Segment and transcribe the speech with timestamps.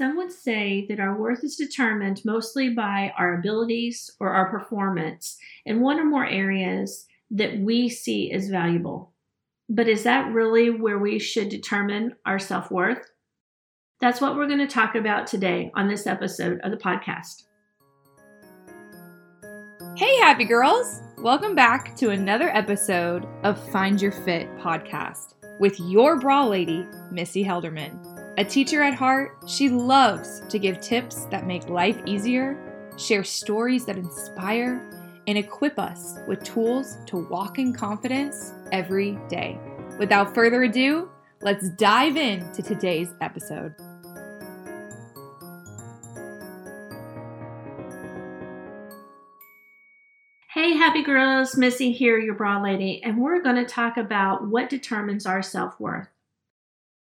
[0.00, 5.36] Some would say that our worth is determined mostly by our abilities or our performance
[5.66, 9.12] in one or more areas that we see as valuable.
[9.68, 13.10] But is that really where we should determine our self worth?
[14.00, 17.42] That's what we're going to talk about today on this episode of the podcast.
[19.98, 21.02] Hey, happy girls!
[21.18, 27.44] Welcome back to another episode of Find Your Fit podcast with your bra lady, Missy
[27.44, 28.09] Helderman.
[28.40, 32.56] A teacher at heart, she loves to give tips that make life easier,
[32.96, 34.80] share stories that inspire,
[35.26, 39.60] and equip us with tools to walk in confidence every day.
[39.98, 41.10] Without further ado,
[41.42, 43.74] let's dive into today's episode.
[50.48, 54.70] Hey, happy girls, Missy here, your bra lady, and we're going to talk about what
[54.70, 56.08] determines our self worth.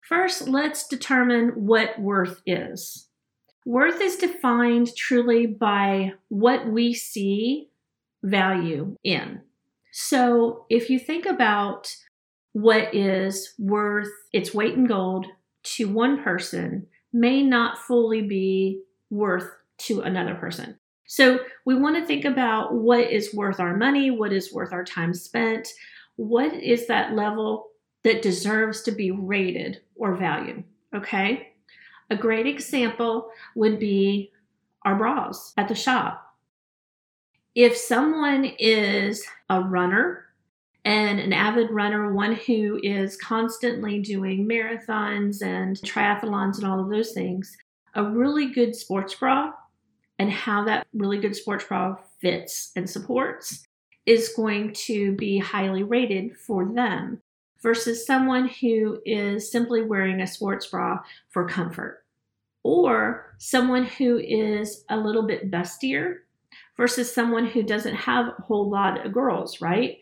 [0.08, 3.08] First, let's determine what worth is.
[3.64, 7.70] Worth is defined truly by what we see
[8.22, 9.40] value in.
[9.90, 11.92] So, if you think about
[12.52, 15.26] what is worth its weight in gold
[15.74, 20.78] to one person, may not fully be worth to another person.
[21.08, 24.84] So, we want to think about what is worth our money, what is worth our
[24.84, 25.66] time spent,
[26.14, 27.70] what is that level
[28.06, 30.62] that deserves to be rated or valued.
[30.94, 31.48] Okay.
[32.08, 34.30] A great example would be
[34.84, 36.24] our bras at the shop.
[37.56, 40.26] If someone is a runner
[40.84, 46.88] and an avid runner, one who is constantly doing marathons and triathlons and all of
[46.88, 47.56] those things,
[47.96, 49.50] a really good sports bra
[50.20, 53.64] and how that really good sports bra fits and supports
[54.06, 57.20] is going to be highly rated for them
[57.62, 62.04] versus someone who is simply wearing a sports bra for comfort,
[62.62, 66.18] or someone who is a little bit bustier
[66.76, 69.98] versus someone who doesn't have a whole lot of girls, right?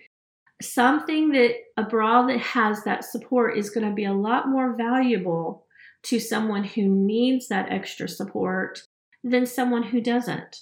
[0.62, 4.76] Something that a bra that has that support is going to be a lot more
[4.76, 5.66] valuable
[6.04, 8.82] to someone who needs that extra support
[9.22, 10.60] than someone who doesn't.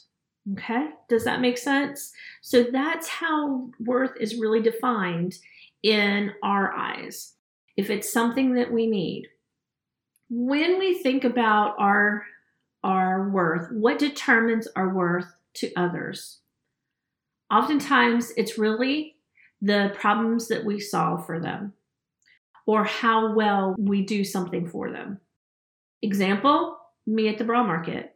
[0.52, 2.12] Okay, does that make sense?
[2.40, 5.36] So that's how worth is really defined
[5.82, 7.34] in our eyes,
[7.76, 9.28] if it's something that we need.
[10.30, 12.24] When we think about our,
[12.82, 16.38] our worth, what determines our worth to others?
[17.50, 19.16] Oftentimes, it's really
[19.60, 21.74] the problems that we solve for them
[22.66, 25.20] or how well we do something for them.
[26.00, 28.11] Example, me at the bra market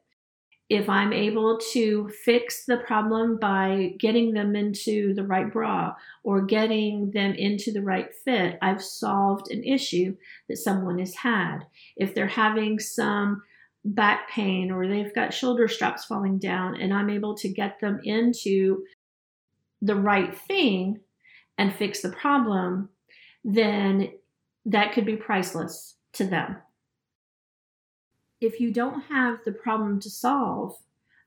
[0.69, 5.95] if I'm able to fix the problem by getting them into the right bra
[6.25, 10.17] or getting them into the right fit, I've solved an issue
[10.49, 11.61] that someone has had.
[11.97, 13.43] If they're having some
[13.85, 18.01] back pain or they've got shoulder straps falling down and I'm able to get them
[18.03, 18.83] into
[19.81, 20.99] the right thing
[21.59, 22.89] and fix the problem,
[23.45, 24.11] then
[24.65, 26.57] that could be priceless to them
[28.47, 30.77] if you don't have the problem to solve,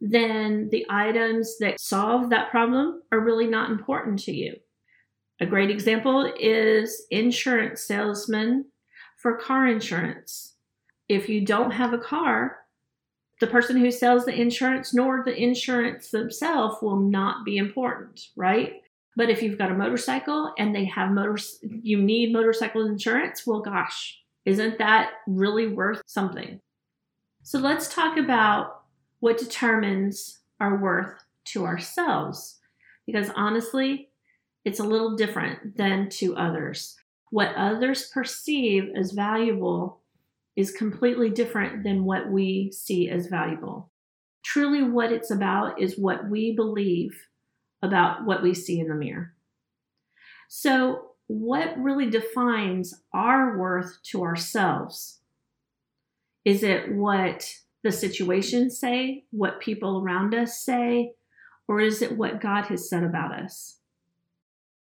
[0.01, 4.55] then the items that solve that problem are really not important to you.
[5.41, 8.65] A great example is insurance salesmen
[9.17, 10.55] for car insurance.
[11.09, 12.57] If you don't have a car,
[13.39, 18.81] the person who sells the insurance nor the insurance themselves will not be important, right?
[19.15, 23.61] But if you've got a motorcycle and they have motor you need motorcycle insurance, well
[23.61, 26.59] gosh, isn't that really worth something?
[27.49, 28.83] So let's talk about
[29.21, 31.15] what determines our worth
[31.45, 32.59] to ourselves.
[33.07, 34.09] Because honestly,
[34.65, 36.95] it's a little different than to others.
[37.31, 40.01] What others perceive as valuable
[40.55, 43.89] is completely different than what we see as valuable.
[44.43, 47.19] Truly, what it's about is what we believe
[47.81, 49.33] about what we see in the mirror.
[50.49, 55.18] So, what really defines our worth to ourselves?
[56.49, 57.47] Is it what
[57.83, 61.13] the situations say, what people around us say,
[61.67, 63.77] or is it what God has said about us?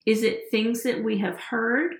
[0.05, 1.95] Is it things that we have heard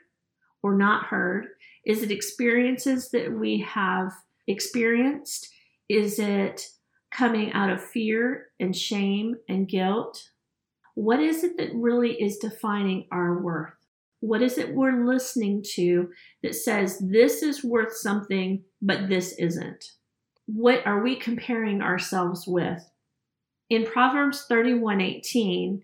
[0.64, 1.48] or not heard?
[1.86, 4.14] Is it experiences that we have
[4.48, 5.50] experienced?
[5.90, 6.70] Is it
[7.12, 10.30] coming out of fear and shame and guilt?
[10.96, 13.79] What is it that really is defining our worth?
[14.22, 16.10] What is it we're listening to
[16.44, 19.92] that says this is worth something, but this isn't?
[20.46, 22.84] What are we comparing ourselves with?
[23.70, 25.84] In Proverbs 31 18,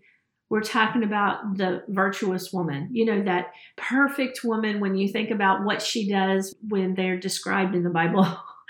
[0.50, 2.90] we're talking about the virtuous woman.
[2.92, 7.76] You know, that perfect woman when you think about what she does when they're described
[7.76, 8.26] in the Bible.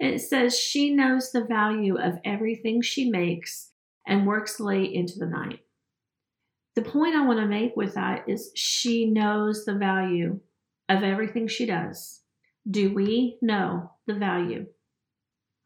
[0.00, 3.70] it says she knows the value of everything she makes
[4.06, 5.60] and works late into the night.
[6.76, 10.40] The point I want to make with that is she knows the value
[10.88, 12.22] of everything she does.
[12.68, 14.66] Do we know the value?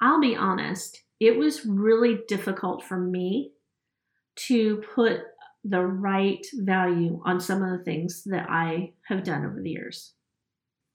[0.01, 3.53] I'll be honest, it was really difficult for me
[4.37, 5.21] to put
[5.65, 10.13] the right value on some of the things that I have done over the years.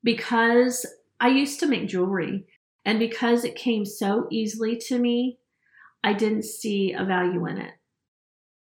[0.04, 0.86] Because
[1.20, 2.46] I used to make jewelry,
[2.86, 5.40] and because it came so easily to me,
[6.04, 7.74] I didn't see a value in it.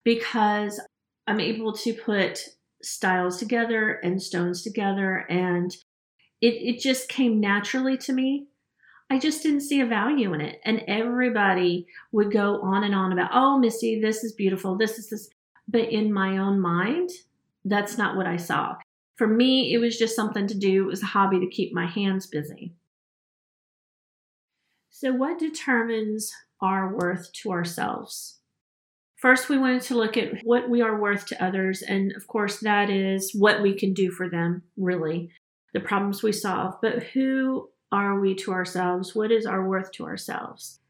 [0.04, 0.80] Because
[1.26, 2.40] I'm able to put
[2.82, 5.74] styles together and stones together, and
[6.40, 8.46] it, it just came naturally to me.
[9.08, 10.60] I just didn't see a value in it.
[10.64, 14.76] And everybody would go on and on about, oh, Missy, this is beautiful.
[14.76, 15.28] This is this.
[15.68, 17.10] But in my own mind,
[17.64, 18.76] that's not what I saw.
[19.16, 20.84] For me, it was just something to do.
[20.84, 22.72] It was a hobby to keep my hands busy.
[24.90, 28.38] So, what determines our worth to ourselves?
[29.22, 31.80] First, we wanted to look at what we are worth to others.
[31.80, 35.30] And of course, that is what we can do for them, really,
[35.72, 36.74] the problems we solve.
[36.82, 39.14] But who are we to ourselves?
[39.14, 40.80] What is our worth to ourselves?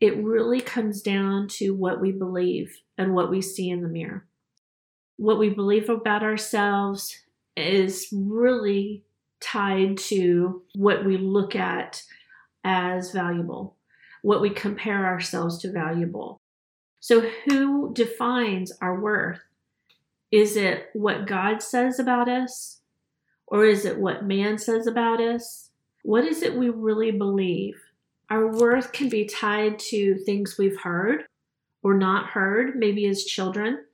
[0.00, 4.28] It really comes down to what we believe and what we see in the mirror.
[5.16, 7.18] What we believe about ourselves
[7.56, 9.02] is really
[9.40, 12.04] tied to what we look at
[12.62, 13.76] as valuable,
[14.22, 16.41] what we compare ourselves to valuable.
[17.02, 19.40] So, who defines our worth?
[20.30, 22.78] Is it what God says about us?
[23.48, 25.70] Or is it what man says about us?
[26.04, 27.74] What is it we really believe?
[28.30, 31.24] Our worth can be tied to things we've heard
[31.82, 33.84] or not heard, maybe as children,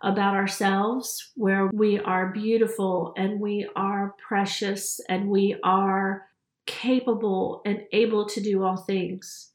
[0.00, 6.28] about ourselves, where we are beautiful and we are precious and we are
[6.66, 9.50] capable and able to do all things.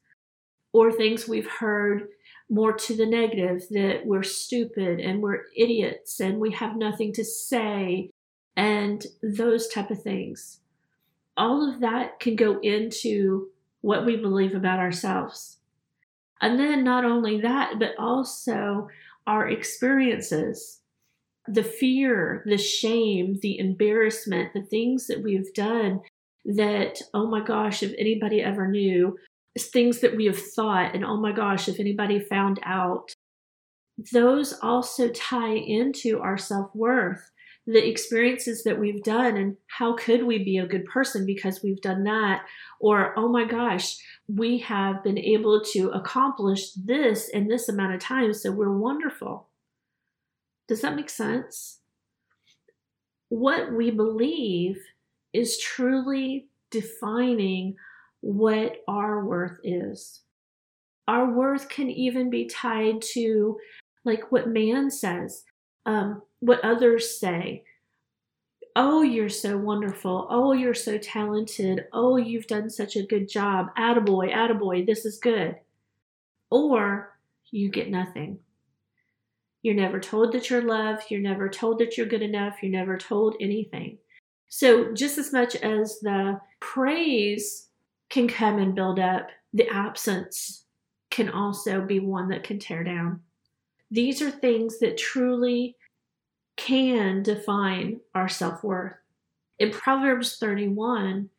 [0.73, 2.09] Or things we've heard
[2.49, 7.23] more to the negative that we're stupid and we're idiots and we have nothing to
[7.23, 8.09] say
[8.55, 10.59] and those type of things
[11.37, 13.47] all of that can go into
[13.81, 15.59] what we believe about ourselves.
[16.41, 18.89] And then not only that, but also
[19.25, 20.81] our experiences,
[21.47, 26.01] the fear, the shame, the embarrassment, the things that we've done
[26.45, 29.17] that, oh my gosh, if anybody ever knew,
[29.65, 33.13] things that we have thought, and oh my gosh, if anybody found out,
[34.11, 37.31] those also tie into our self worth
[37.65, 41.81] the experiences that we've done and how could we be a good person because we've
[41.81, 42.43] done that?
[42.79, 48.01] Or oh my gosh we have been able to accomplish this in this amount of
[48.01, 49.47] time so we're wonderful.
[50.67, 51.79] Does that make sense?
[53.29, 54.81] What we believe
[55.33, 57.75] is truly defining
[58.21, 60.21] what our worth is
[61.07, 63.57] our worth can even be tied to
[64.03, 65.43] like what man says
[65.87, 67.63] um, what others say.
[68.75, 70.27] Oh, you're so wonderful.
[70.29, 71.85] Oh, you're so talented.
[71.93, 73.67] Oh, you've done such a good job.
[73.75, 75.55] Attaboy, attaboy, this is good.
[76.51, 77.17] Or
[77.49, 78.37] you get nothing.
[79.63, 81.05] You're never told that you're loved.
[81.09, 82.57] You're never told that you're good enough.
[82.61, 83.97] You're never told anything.
[84.49, 87.66] So, just as much as the praise
[88.09, 90.65] can come and build up, the absence
[91.09, 93.21] can also be one that can tear down.
[93.89, 95.75] These are things that truly
[96.57, 98.95] can define our self worth.
[99.59, 101.29] In Proverbs 31,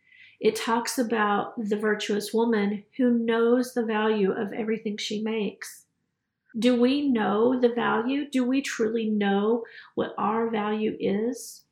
[0.40, 5.85] it talks about the virtuous woman who knows the value of everything she makes.
[6.59, 8.31] Do we know the value?
[8.31, 9.64] Do we truly know
[9.95, 11.64] what our value is?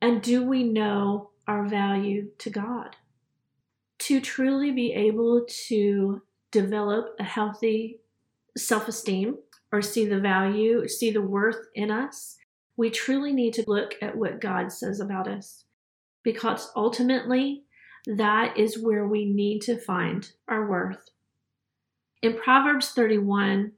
[0.00, 2.96] And do we know our value to God?
[4.00, 8.00] To truly be able to develop a healthy
[8.56, 9.38] self esteem
[9.72, 12.36] or see the value, see the worth in us,
[12.76, 15.64] we truly need to look at what God says about us
[16.22, 17.62] because ultimately
[18.06, 21.10] that is where we need to find our worth.
[22.20, 23.72] In Proverbs 31,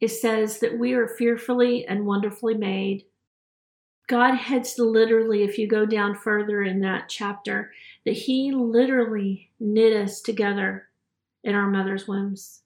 [0.00, 3.04] it says that we are fearfully and wonderfully made.
[4.06, 7.72] God has literally, if you go down further in that chapter,
[8.04, 10.88] that He literally knit us together
[11.42, 12.62] in our mother's wombs.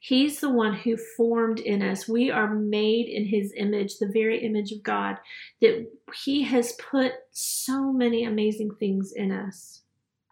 [0.00, 2.06] He's the one who formed in us.
[2.06, 5.16] We are made in His image, the very image of God,
[5.62, 5.86] that
[6.22, 9.80] He has put so many amazing things in us.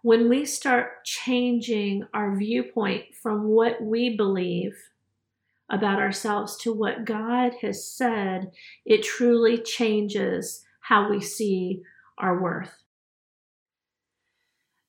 [0.02, 4.76] When we start changing our viewpoint from what we believe
[5.71, 8.50] about ourselves to what God has said,
[8.85, 11.83] it truly changes how we see
[12.19, 12.83] our worth.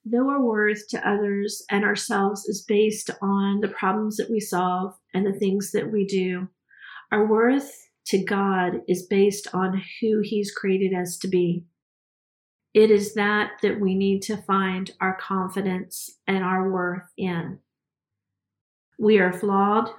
[0.05, 4.95] Though our worth to others and ourselves is based on the problems that we solve
[5.13, 6.49] and the things that we do,
[7.11, 11.63] our worth to God is based on who He's created us to be.
[12.73, 17.59] It is that that we need to find our confidence and our worth in.
[18.99, 19.89] We are flawed,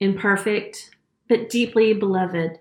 [0.00, 0.90] imperfect,
[1.28, 2.58] but deeply beloved.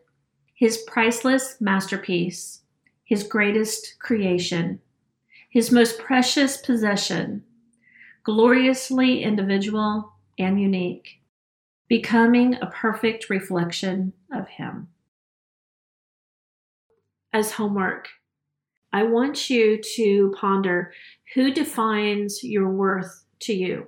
[0.55, 2.61] His priceless masterpiece,
[3.03, 4.79] His greatest creation,
[5.49, 7.43] His most precious possession,
[8.23, 11.19] gloriously individual and unique
[11.87, 14.87] becoming a perfect reflection of Him.
[17.31, 18.09] As homework,
[18.91, 20.93] I want you to ponder
[21.33, 23.87] who defines your worth to you.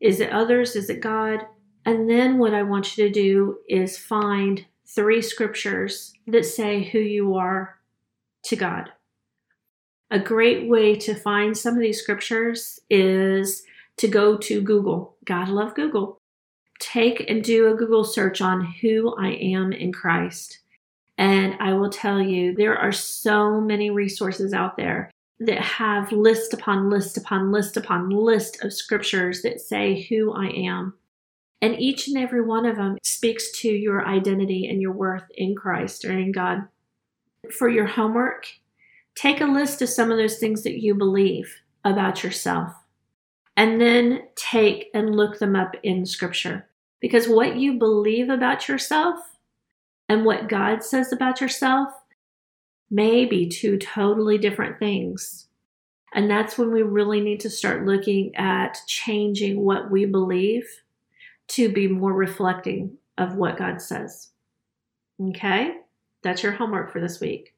[0.00, 0.76] Is it others?
[0.76, 1.40] Is it God?
[1.84, 6.98] And then what I want you to do is find three scriptures that say who
[6.98, 7.78] you are
[8.44, 8.90] to God.
[10.10, 13.64] A great way to find some of these scriptures is
[13.96, 15.16] to go to Google.
[15.24, 16.20] Gotta love Google
[16.82, 20.58] take and do a Google search on who I am in Christ.
[21.16, 26.52] And I will tell you, there are so many resources out there that have list
[26.52, 30.94] upon list upon list upon list of scriptures that say who I am.
[31.62, 35.54] And each and every one of them speaks to your identity and your worth in
[35.54, 36.62] Christ or in God.
[37.56, 38.48] For your homework,
[39.14, 42.72] take a list of some of those things that you believe about yourself
[43.56, 46.68] and then take and look them up in scripture.
[47.00, 49.18] Because what you believe about yourself
[50.08, 51.92] and what God says about yourself
[52.90, 55.46] may be two totally different things.
[56.14, 60.68] And that's when we really need to start looking at changing what we believe
[61.48, 64.30] to be more reflecting of what God says.
[65.20, 65.76] Okay?
[66.22, 67.54] That's your homework for this week.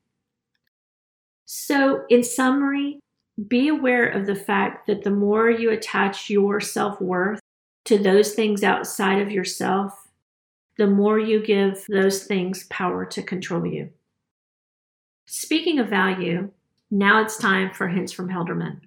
[1.44, 3.00] So, in summary,
[3.48, 7.40] be aware of the fact that the more you attach your self worth
[7.84, 10.08] to those things outside of yourself,
[10.78, 13.90] the more you give those things power to control you.
[15.26, 16.50] Speaking of value,
[16.90, 18.80] now it's time for Hints from Helderman.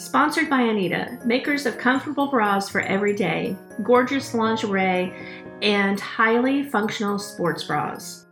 [0.00, 5.12] Sponsored by Anita, makers of comfortable bras for every day, gorgeous lingerie,
[5.60, 8.24] and highly functional sports bras.